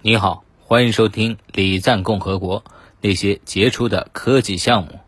[0.00, 2.62] 你好，欢迎收听礼赞共和国
[3.00, 5.00] 那些杰出的科技项目。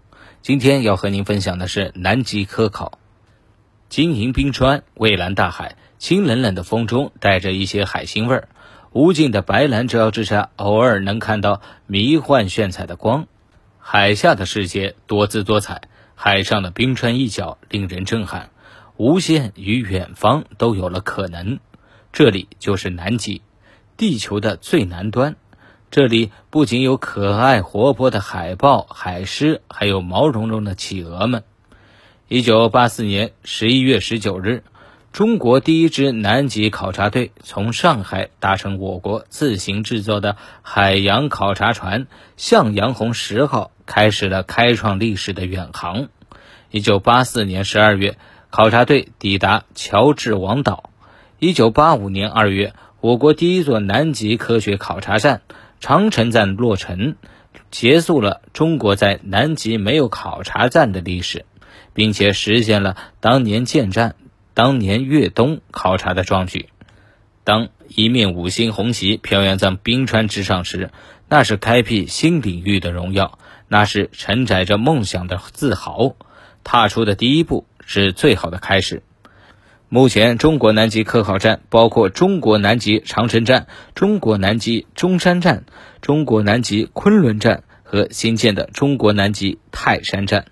[0.43, 2.99] 今天要和您分享的是南极科考。
[3.89, 8.49] 晶莹冰川，蔚蓝大海，清冷冷的风中带着一些海腥味儿。
[8.91, 13.29] 无尽的白蓝照耀之下，偶尔能看到迷幻炫彩的光。
[13.79, 15.83] 海下的世界多姿多彩，
[16.17, 18.51] 海上的冰川一角令人震撼。
[18.97, 21.61] 无限与远方都有了可能。
[22.13, 23.43] 这里就是南极。
[24.01, 25.37] 地球的最南端，
[25.91, 31.45] 这里不仅有可爱活泼的海豹、海狮，还有毛茸茸的企鹅们。
[32.27, 34.65] 一九八四年十一月十九日，
[35.13, 42.07] 中国第一支南极考察队从上海搭乘我国自行制作的海洋考察船
[42.39, 46.09] “向阳红十号”，开始了开创历史的远航。
[46.71, 48.17] 一九八四年十二月，
[48.49, 50.89] 考察队抵达乔治王岛。
[51.39, 52.73] 一九八五年二月。
[53.01, 55.41] 我国第一座南极科学考察站——
[55.81, 57.17] 长城站落成，
[57.71, 61.47] 结束了中国在南极没有考察站的历史，
[61.95, 64.17] 并且实现了当年建站、
[64.53, 66.69] 当年越冬考察的壮举。
[67.43, 70.91] 当一面五星红旗飘扬在冰川之上时，
[71.27, 76.17] 那是开辟新领域的荣耀，那是承载着梦想的自豪。
[76.65, 79.03] 踏出的第一步是最好的开始。
[79.93, 85.65] 目前，中国南极科考站包括中国南极长城站、中国南极中山站、
[86.01, 90.45] 中国南极昆仑站和新建的中国南极泰山站，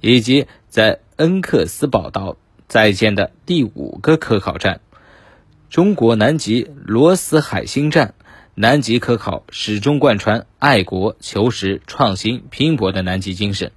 [0.00, 4.80] 以及在恩克斯堡岛在建的第五个科考站——
[5.68, 8.14] 中国南极罗斯海星站。
[8.56, 13.72] 南极科考始终贯穿爱国、求实、创新、拼搏的南极精神。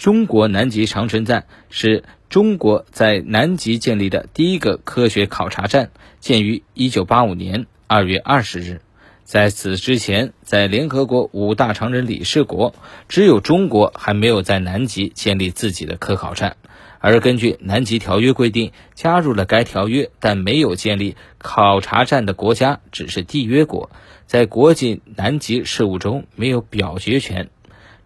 [0.00, 2.04] 中国南极长城站是。
[2.30, 8.80] 中国在南极建立的第一个科学考察站，建于1985年2月20日。
[9.24, 12.72] 在此之前，在联合国五大常任理事国，
[13.08, 16.56] 只有中国还没有在南极建立自己的科考站。
[17.00, 23.90] 而根据南极条约规定，加入了该条约但没有建立考察站的国家只是缔约国，
[24.26, 27.50] 在国际南极事务中没有表决权。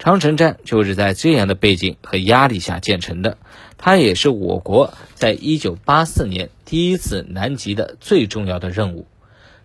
[0.04, 3.38] 长城站就是在这样的背景和压力下建成的，
[3.78, 9.06] 它也是我国在1984年第一次南极的最重要的任务。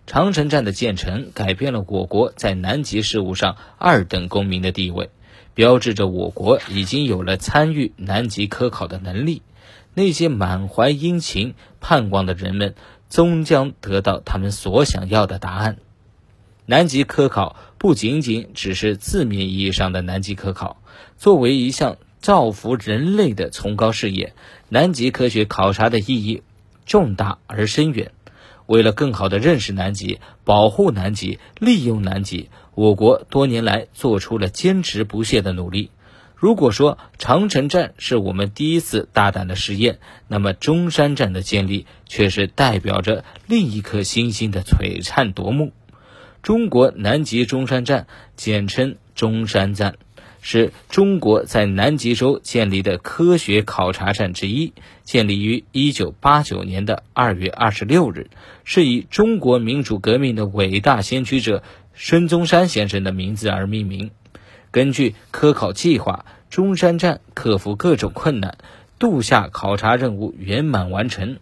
[0.06, 5.10] 长城站的建成改变了我国在南极事务上二等公民的地位，
[5.52, 9.42] 标志着我国已经有了参与南极科考的能力。
[9.92, 11.52] 那些满怀殷勤
[11.82, 12.74] 盼望的人们，
[13.10, 15.76] 终将得到他们所想要的答案。
[16.64, 20.82] 南极科考不仅仅只是字面意义上的南极科考，
[21.16, 24.34] 作为一项造福人类的崇高事业，
[24.68, 26.42] 南极科学考察的意义
[26.84, 28.12] 重大而深远。
[28.66, 35.90] 为了更好地认识南极、保护南极、利用南极，我国多年来做出了坚持不懈的努力。
[36.36, 45.72] 如果说长城站是我们第一次大胆的实验，那么中山站的建立却是代表着另一颗星星的璀璨夺目。
[46.42, 48.06] 中国南极中山站，
[48.36, 49.96] 简称中山站，
[50.40, 54.72] 是中国在南极洲建立的科学考察站之一。
[55.02, 58.30] 建立于1989年的2月26日，
[58.64, 61.62] 是以中国民主革命的伟大先驱者
[61.94, 64.10] 孙中山先生的名字而命名。
[64.70, 68.56] 根据科考计划，中山站克服各种困难，
[68.98, 71.38] 度夏考察任务圆满完成。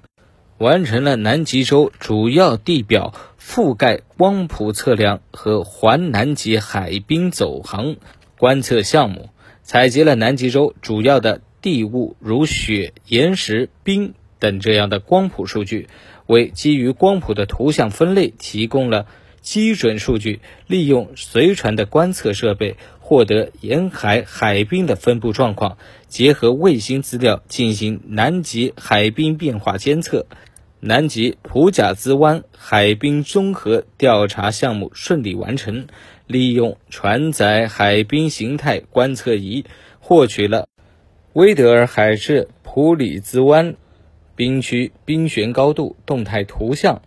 [0.58, 7.94] 完成了南极洲主要地表覆盖光谱测量和环南极海冰走航
[8.36, 9.30] 观测项目，
[9.62, 15.88] 采集了南极洲主要的地物如雪、岩石、冰等这样的光谱数据，
[16.26, 19.06] 为基于光谱的图像分类提供了
[19.40, 20.40] 基准数据。
[20.66, 30.26] 利用随船的观测设备，获得沿海海冰的分布状况，结合卫星资料进行南极海冰变化监测。
[30.80, 35.88] 南极普甲兹湾海滨综合调查项目顺利完成，
[36.26, 39.64] 利用船载海滨形态观测仪
[39.98, 40.68] 获取了
[41.32, 43.74] 威德尔海市普里兹湾
[44.36, 47.02] 冰区冰旋高度动态图像、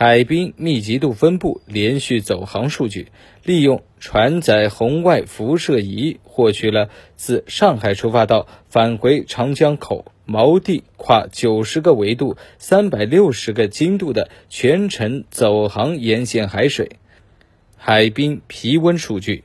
[0.00, 3.08] 海冰密集度分布连续走航数据，
[3.42, 10.12] 利用船载红外辐射仪获取了自上海出发到返回长江口。
[10.24, 16.90] 锚地跨九十个纬度、三百六十个经度的全程走航沿线海水、
[17.76, 19.42] 海冰皮温数据、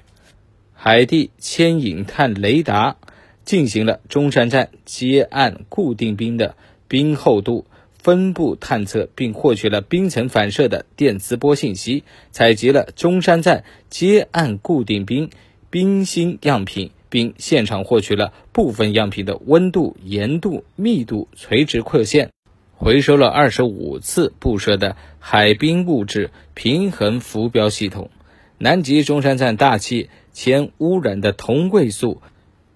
[0.75, 2.97] 海地牵引探雷达
[3.43, 6.55] 进行了中山站接岸固定冰的
[6.87, 7.65] 冰厚度、
[8.03, 15.29] 分布探测并获取了冰层反射的电磁波信息，采集了中山站接岸固定冰
[15.69, 22.31] 冰芯样品，并现场获取了部分样品的温度、盐度、密度垂直刻线，
[22.75, 28.09] 回收了二十五次布设的海冰物质平衡浮标系统。
[28.57, 32.21] 南极中山站大气铅污染的同位素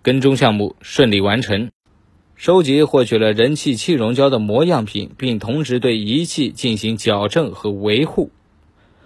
[0.02, 1.70] 跟踪项目顺利完成。
[2.38, 8.30] 收集获取了人气气溶胶的膜样品，并同时对仪器进行矫正和维护，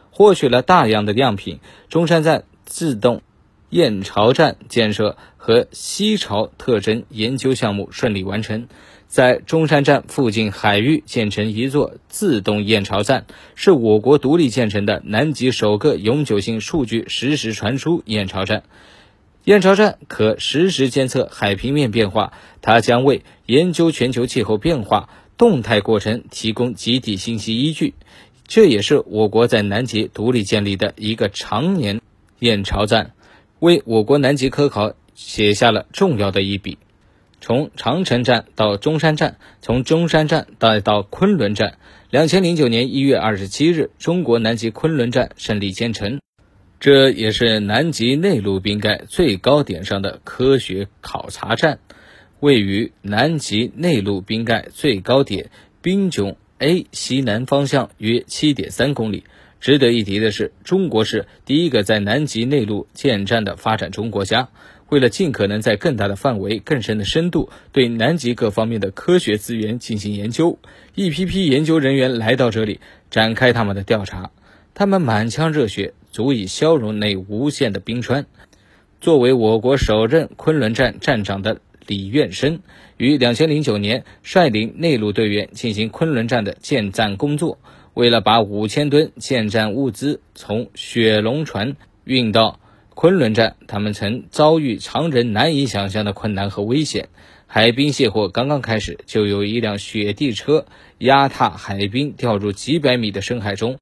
[0.10, 1.60] 获取了大量的样品。
[1.88, 3.22] 中山站自动
[3.70, 8.68] 验潮站建设和吸潮特征研究项目顺利完成，
[9.08, 13.26] 在中山站附近海域建成一座自动验潮站，
[13.56, 18.64] 是我国独立建成的南极首个永久性数据实时传输验潮站。
[19.44, 27.96] 验潮站可实时监测海平面变化，它将为研究全球气候变化动态过程提供集体信息依据。
[28.46, 32.02] 这也是我国在南极独立建立的一个常年
[32.40, 33.14] 验潮站，
[33.60, 36.78] 为我国南极科考写下了重要的一笔。
[37.40, 41.80] 从长城站到中山站，从中山站再到昆仑站，
[42.12, 46.20] 两千零九年一月二十七日，中国南极昆仑站顺利建成。
[46.82, 51.78] 这也是南极内陆冰盖最高点上的科学考察站，
[52.40, 55.52] 位于南极内陆冰盖最高点
[55.84, 59.26] 冰迥 A 西南方向约七点三公里。
[59.60, 64.50] 值得一提的是，中国是第一个在南极内陆建站的发展中国家。
[64.90, 70.58] 为了尽可能在更大的范围、更深的深度对南极各方面的科学资源进行研究，
[70.96, 72.80] 一批批研究人员来到这里
[73.12, 74.32] 展开他们的调查。
[74.74, 75.94] 他们满腔热血。
[76.12, 78.26] 足以消融那无限的冰川。
[79.00, 82.60] 作为我国首任昆仑站站长的李愿生，
[82.98, 87.60] 于两千零九年率领内陆队员进行昆仑站的建站工作。
[87.94, 92.60] 为了把五千吨建站物资从雪龙船运到
[92.94, 97.08] 昆仑站，他们曾遭遇常人难以想象的困难和危险。
[97.48, 100.66] 海冰卸货刚刚开始，就有一辆雪地车
[100.98, 103.78] 压踏海冰掉入几百米的深海中。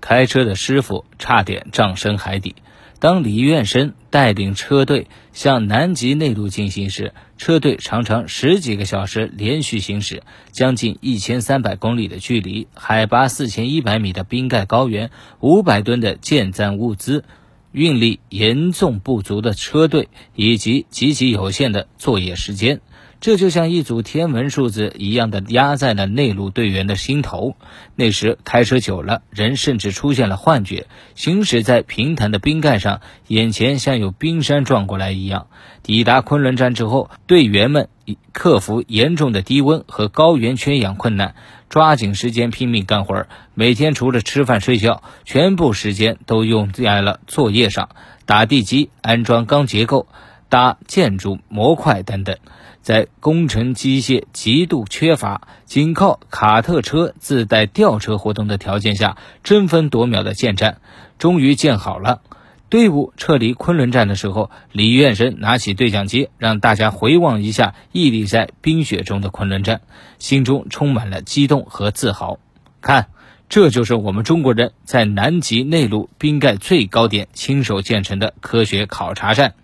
[0.00, 2.54] 开车的师傅差点葬身海底。
[2.98, 15.10] 当李院生带领车队向南极内陆进行时，车队常常十几个小时连续行驶，将近一千三百公里的距离，海拔四千一百米的冰盖高原，
[15.40, 17.24] 五百吨的建站物资，
[17.72, 22.82] 运力严重不足的车队，以及极其有限的作业时间。
[23.20, 27.54] 这就像一组天文数字一样的压在了内陆队员的心头。
[27.94, 35.48] 那时开车久了，人甚至出现了幻觉，行驶在平坦的冰盖上，眼前像有冰山撞过来一样。
[35.82, 37.88] 抵达昆仑站之后，队员们
[38.32, 41.34] 克服严重的低温和高原缺氧困难，
[41.68, 43.28] 抓紧时间拼命干活儿。
[43.52, 47.90] 每天除了吃饭睡觉，全部时间都用在了作业上：
[48.24, 50.08] 打地基、安装钢结构、
[50.48, 52.38] 搭建筑模块等等。
[52.82, 60.80] 在工程机械极度缺乏、仅靠卡特车自带吊车活动的条件下，争分夺秒的建站，
[61.18, 62.22] 终于建好了。
[62.68, 69.80] 队伍撤离昆仑站的时候，李院生拿起对讲机，让大家回望一下屹立在冰雪中的昆仑站，
[70.18, 72.38] 心中充满了激动和自豪。
[72.80, 73.08] 看，
[73.48, 79.54] 这就是我们中国人在南极内陆冰盖最高点亲手建成的科学考察站，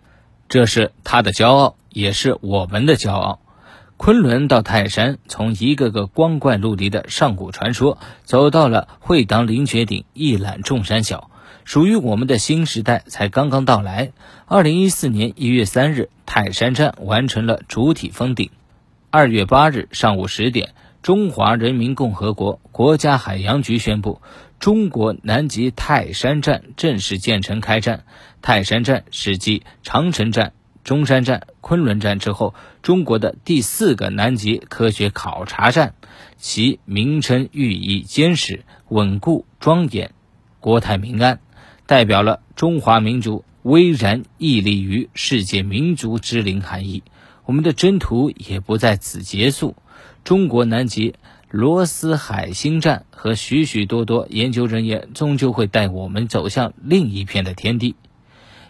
[0.49, 1.77] 这是他的骄傲。
[1.97, 3.41] 也是我们的骄傲。
[3.97, 11.31] 昆仑到泰山，从一个个光怪陆离的上古传说，走到了会当凌绝顶，一览众山小。
[11.65, 14.13] 属于我们的新时代才刚刚到来。
[14.45, 18.51] 二零一四年一月三日，泰山站完成了主体封顶。
[19.11, 24.21] 二月八日上午十点，中华人民共和国国家海洋局宣布，
[24.61, 28.05] 中国南极泰山站正式建成开战。
[28.43, 30.53] 泰山站是继长城站。
[30.87, 35.95] 中山站、昆仑站之后，中国的第四个南极科学考察站，
[36.37, 40.13] 其名称寓意坚实、稳固、庄严、
[40.61, 41.41] 国泰民安，
[41.87, 47.03] 代表了中华民族巍然屹立于世界民族之林含义。
[47.47, 49.75] 我们的征途也不在此结束，
[50.23, 51.17] 中国南极
[51.51, 57.97] 罗斯海星站和许许多多研究人员，终究会带我们走向另一片的天地。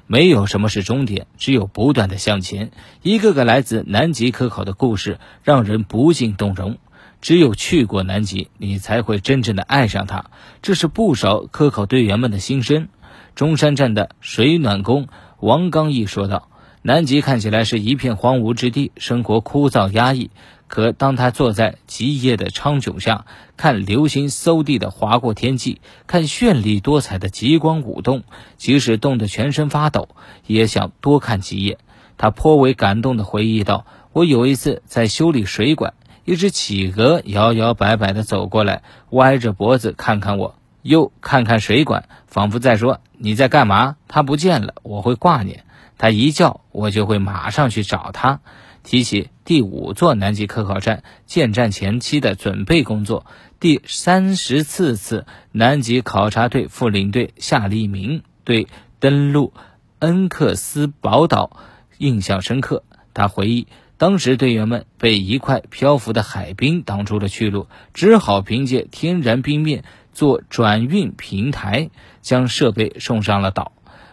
[0.06, 2.70] 没有什么是终点，只有不断的向前。
[3.02, 6.78] 一个个来自南极科考的故事，让人不禁动容。
[7.20, 10.26] 只有去过南极，你才会真正的爱上它。
[10.62, 12.88] 这是不少科考队员们的心声。
[13.34, 15.08] 中山站的水暖工
[15.40, 16.50] 王刚毅说道
[16.82, 20.30] ：“南极看起来是一片荒芜之地，生活枯燥压抑。
[20.68, 23.24] 可当他坐在极夜的苍穹下，
[23.56, 28.24] 看流星嗖地的划过天际，看绚丽多彩的极光舞动，
[28.56, 30.08] 即使冻得全身发抖，
[30.46, 31.78] 也想多看几眼。
[32.18, 35.94] 他颇为感动地回忆道：“我有一次在修理水管，
[36.24, 45.64] 一只企鹅摇摇摆摆地走过来，歪着脖子看看我，又看看水管，仿佛在说：‘你在干嘛？’它不见了，我会挂念。
[45.98, 48.40] 它一叫，我就会马上去找它。”
[48.86, 53.26] 提起第五座南极科考站建站前期的准备工作，
[53.58, 58.68] 第三十四次南极考察队副领队夏立明对
[59.00, 59.52] 登陆
[59.98, 61.58] 恩克斯堡岛
[61.98, 62.84] 印象深刻。
[63.12, 63.66] 他回忆，
[63.98, 71.90] 当时队员们被一块漂浮的海冰挡住了去路，只好凭借天然冰面做转运平台，
[72.22, 73.72] 将设备送上了岛。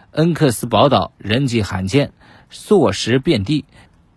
[0.10, 2.12] 恩克斯堡岛人迹罕见，
[2.50, 3.66] 塑石遍地。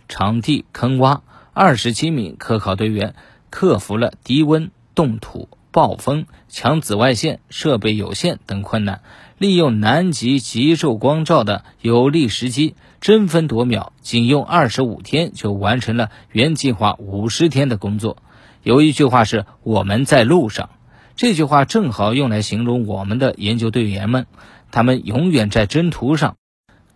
[0.09, 1.21] 场地坑洼，
[1.53, 3.15] 二十七名科考队员
[3.51, 9.03] 克服了低温、冻土、暴风、强紫外线、设备有限等困难，
[9.39, 18.19] 利用南极极昼光照的有利时机，争分夺秒，仅用二十五天就完成了原计划五十天的工作。
[18.63, 20.71] 有一句话是“我们在路上”，
[21.15, 24.27] 这句话正好用来形容我们的研究队员们，
[24.71, 26.37] 他们永远在征途上。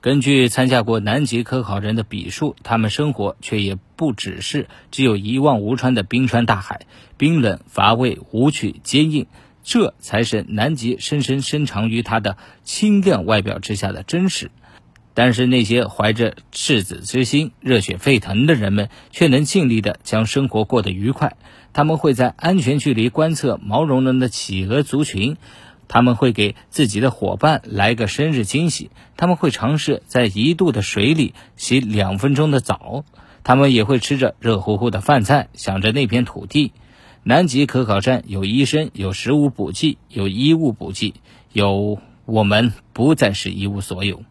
[0.01, 6.87] 根据参加过南极科考人的笔述，他们生活却也不只是只有一望无川的冰川大海，
[7.19, 9.27] 冰冷、乏味、无趣、坚硬，
[9.63, 14.51] 这才是南极深深深藏于它的清亮外表之下的真实。
[15.13, 21.37] 但是那些怀着赤子之心、热血沸腾的人们，却能尽力地将生活过得愉快。
[21.75, 25.37] 他们会在安全距离观测毛茸茸的企鹅族群。
[25.93, 33.05] 他们会给自己的伙伴来个生日惊喜，他们会尝试在一度的水里洗两分钟的澡，
[33.43, 36.73] 他们也会吃着热乎乎的饭菜，想着那片土地。
[37.25, 41.15] 南极科考站有医生，有食物补给，有衣物补给，
[41.53, 44.23] 有我们不再是一无所有。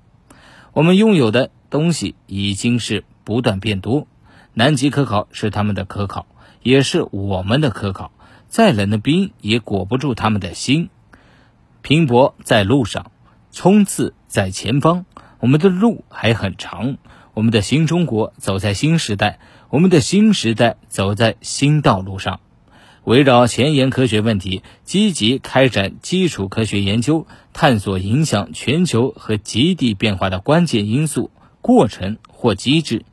[0.71, 4.07] 我们拥有的东西已经是不断变多。
[4.53, 6.25] 南极科考是他们的科考，
[6.63, 8.13] 也是我们的科考。
[8.47, 10.89] 再冷的冰也裹不住他们的心。
[11.81, 13.12] 拼搏在路上，
[13.51, 15.05] 冲刺在前方。
[15.39, 16.98] 我们的路还很长，
[17.33, 22.41] 我们的新中国走在新时代，我们的新时代走在新道路上。
[23.05, 31.31] 围绕前沿科学问题，积极开展基础科学研究，探索影响全球和极地变化的关键因素、
[31.62, 33.05] 过程或机制。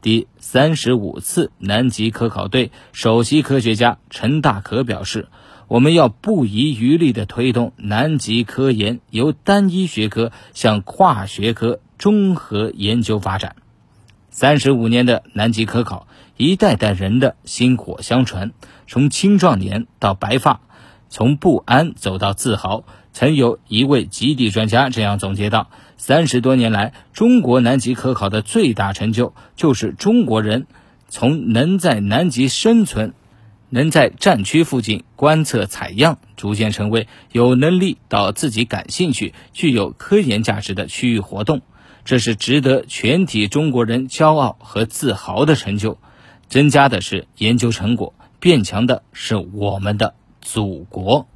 [0.00, 5.28] 第三十五次南极科考队首席科学家陈大可表示。
[5.68, 13.56] 我们要不遗余力地推动南极科研由单一学科向跨学科综合研究发展。
[14.30, 16.06] 三十五年的南极科考，
[16.36, 18.52] 一代代人的薪火相传，
[18.86, 20.60] 从青壮年到白发，
[21.08, 22.84] 从不安走到自豪。
[23.12, 30.66] 曾有一位极地专家这样总结道：三十多年来，中国南极科考的最大成就，就是中国人
[31.08, 33.14] 从能在南极生存。
[33.74, 41.60] 能在战区附近观测采样，逐渐成为有能力到自己感兴趣、具有科研价值的区域活动，
[42.04, 45.98] 这是值得全体中国人骄傲和自豪的成就。
[46.48, 51.26] 增加的是研究成果，变强的是我们的祖国。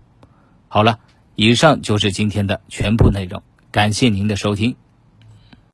[0.68, 1.00] 好了，
[1.34, 3.42] 以上就是今天的全部内容，
[3.72, 4.76] 感谢您的收听。